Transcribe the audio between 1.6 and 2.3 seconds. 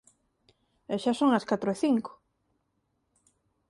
e cinco…